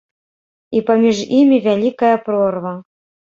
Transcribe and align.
І 0.77 0.81
паміж 0.87 1.17
імі 1.41 1.59
вялікая 1.67 2.11
прорва. 2.25 2.73